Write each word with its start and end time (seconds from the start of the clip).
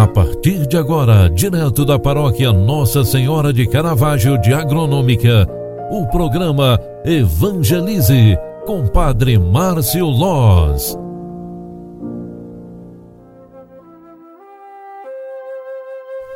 A 0.00 0.08
partir 0.08 0.66
de 0.66 0.78
agora, 0.78 1.28
direto 1.28 1.84
da 1.84 1.98
paróquia 1.98 2.50
Nossa 2.50 3.04
Senhora 3.04 3.52
de 3.52 3.68
Caravaggio 3.68 4.40
de 4.40 4.50
Agronômica, 4.50 5.46
o 5.90 6.06
programa 6.06 6.80
Evangelize 7.04 8.34
com 8.64 8.88
Padre 8.88 9.38
Márcio 9.38 10.06
Loz. 10.06 10.96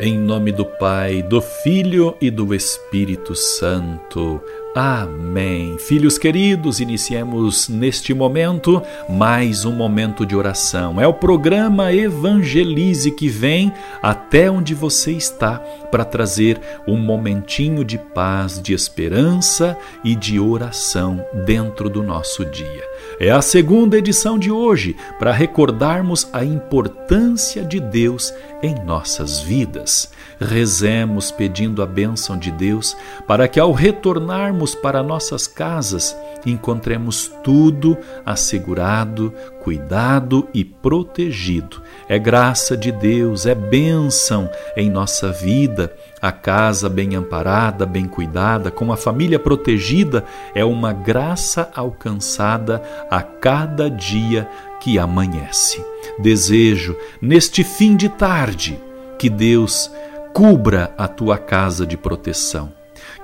Em 0.00 0.18
nome 0.18 0.50
do 0.50 0.64
Pai, 0.64 1.22
do 1.22 1.40
Filho 1.40 2.16
e 2.20 2.32
do 2.32 2.52
Espírito 2.52 3.36
Santo. 3.36 4.40
Amém. 4.74 5.76
Filhos 5.76 6.16
queridos, 6.16 6.80
iniciemos 6.80 7.68
neste 7.68 8.14
momento 8.14 8.82
mais 9.06 9.66
um 9.66 9.72
momento 9.72 10.24
de 10.24 10.34
oração. 10.34 10.98
É 10.98 11.06
o 11.06 11.12
programa 11.12 11.92
Evangelize 11.92 13.10
que 13.10 13.28
vem 13.28 13.70
até 14.02 14.50
onde 14.50 14.72
você 14.72 15.12
está 15.12 15.58
para 15.90 16.06
trazer 16.06 16.58
um 16.88 16.96
momentinho 16.96 17.84
de 17.84 17.98
paz, 17.98 18.62
de 18.62 18.72
esperança 18.72 19.76
e 20.02 20.14
de 20.14 20.40
oração 20.40 21.22
dentro 21.44 21.90
do 21.90 22.02
nosso 22.02 22.42
dia. 22.46 22.84
É 23.20 23.30
a 23.30 23.42
segunda 23.42 23.98
edição 23.98 24.38
de 24.38 24.50
hoje 24.50 24.96
para 25.18 25.32
recordarmos 25.32 26.26
a 26.32 26.42
importância 26.42 27.62
de 27.62 27.78
Deus 27.78 28.32
em 28.62 28.74
nossas 28.86 29.38
vidas. 29.38 30.10
Rezemos 30.42 31.30
pedindo 31.30 31.82
a 31.82 31.86
bênção 31.86 32.36
de 32.36 32.50
Deus 32.50 32.96
para 33.28 33.46
que, 33.46 33.60
ao 33.60 33.70
retornarmos 33.70 34.74
para 34.74 35.02
nossas 35.02 35.46
casas, 35.46 36.16
encontremos 36.44 37.30
tudo 37.44 37.96
assegurado, 38.26 39.32
cuidado 39.62 40.48
e 40.52 40.64
protegido. 40.64 41.80
É 42.08 42.18
graça 42.18 42.76
de 42.76 42.90
Deus, 42.90 43.46
é 43.46 43.54
bênção 43.54 44.50
em 44.76 44.90
nossa 44.90 45.30
vida. 45.30 45.94
A 46.20 46.32
casa 46.32 46.88
bem 46.88 47.14
amparada, 47.14 47.86
bem 47.86 48.06
cuidada, 48.06 48.70
com 48.70 48.92
a 48.92 48.96
família 48.96 49.38
protegida, 49.38 50.24
é 50.54 50.64
uma 50.64 50.92
graça 50.92 51.70
alcançada 51.74 52.82
a 53.08 53.22
cada 53.22 53.88
dia 53.88 54.48
que 54.80 54.98
amanhece. 54.98 55.84
Desejo, 56.18 56.96
neste 57.20 57.62
fim 57.62 57.94
de 57.94 58.08
tarde, 58.08 58.80
que 59.18 59.30
Deus 59.30 59.88
cubra 60.32 60.94
a 60.96 61.06
tua 61.06 61.38
casa 61.38 61.86
de 61.86 61.96
proteção. 61.96 62.72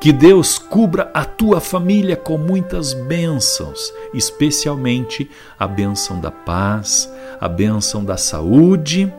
Que 0.01 0.12
Deus 0.12 0.59
cubra 0.59 1.11
a 1.12 1.25
tua 1.25 1.61
família 1.61 2.17
com 2.17 2.39
muitas 2.39 2.92
bênçãos, 2.95 3.92
especialmente 4.14 5.29
a 5.59 5.67
bênção 5.67 6.20
da 6.20 6.31
paz, 6.31 7.12
a 7.41 7.48
bênção 7.48 8.05
da 8.05 8.17
saúde, 8.17 9.12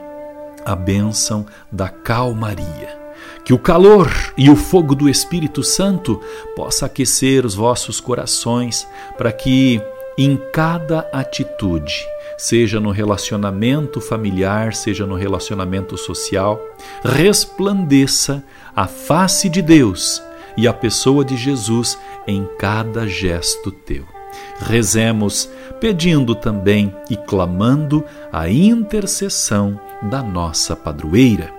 a 0.65 0.75
bênção 0.75 1.45
da 1.71 1.89
calmaria. 1.89 2.97
Que 3.43 3.53
o 3.53 3.59
calor 3.59 4.09
e 4.37 4.49
o 4.49 4.55
fogo 4.55 4.95
do 4.95 5.09
Espírito 5.09 5.63
Santo 5.63 6.21
possa 6.55 6.85
aquecer 6.85 7.45
os 7.45 7.55
vossos 7.55 7.99
corações 7.99 8.87
para 9.17 9.31
que 9.31 9.81
em 10.21 10.35
cada 10.51 11.07
atitude, 11.13 12.05
seja 12.37 12.77
no 12.77 12.91
relacionamento 12.91 14.01
familiar, 14.01 14.73
seja 14.73 15.05
no 15.05 15.15
relacionamento 15.15 15.97
social, 15.97 16.61
resplandeça 17.01 18.43
a 18.75 18.85
face 18.85 19.47
de 19.47 19.61
Deus 19.61 20.21
e 20.57 20.67
a 20.67 20.73
pessoa 20.73 21.23
de 21.23 21.37
Jesus 21.37 21.97
em 22.27 22.45
cada 22.57 23.07
gesto 23.07 23.71
teu. 23.71 24.05
Rezemos 24.59 25.49
pedindo 25.79 26.35
também 26.35 26.93
e 27.09 27.15
clamando 27.15 28.03
a 28.29 28.49
intercessão 28.49 29.79
da 30.01 30.21
nossa 30.21 30.75
padroeira. 30.75 31.58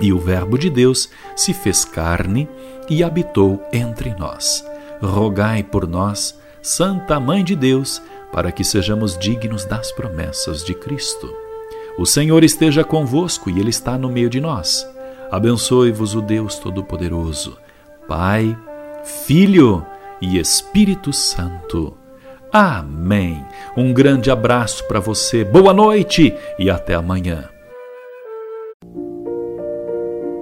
E 0.00 0.12
o 0.12 0.18
Verbo 0.18 0.58
de 0.58 0.70
Deus 0.70 1.08
se 1.34 1.52
fez 1.52 1.84
carne 1.84 2.48
e 2.88 3.02
habitou 3.02 3.62
entre 3.72 4.14
nós. 4.14 4.64
Rogai 5.02 5.62
por 5.62 5.86
nós, 5.86 6.38
Santa 6.62 7.18
Mãe 7.20 7.44
de 7.44 7.54
Deus, 7.54 8.00
para 8.32 8.52
que 8.52 8.64
sejamos 8.64 9.16
dignos 9.16 9.64
das 9.64 9.90
promessas 9.92 10.64
de 10.64 10.74
Cristo. 10.74 11.32
O 11.98 12.06
Senhor 12.06 12.44
esteja 12.44 12.84
convosco 12.84 13.50
e 13.50 13.58
Ele 13.58 13.70
está 13.70 13.98
no 13.98 14.08
meio 14.08 14.30
de 14.30 14.40
nós. 14.40 14.86
Abençoe-vos 15.30 16.14
o 16.14 16.22
Deus 16.22 16.56
Todo-Poderoso, 16.56 17.58
Pai, 18.06 18.56
Filho 19.04 19.84
e 20.20 20.38
Espírito 20.38 21.12
Santo. 21.12 21.96
Amém. 22.52 23.44
Um 23.76 23.92
grande 23.92 24.30
abraço 24.30 24.86
para 24.88 25.00
você, 25.00 25.44
boa 25.44 25.74
noite 25.74 26.34
e 26.58 26.70
até 26.70 26.94
amanhã. 26.94 27.48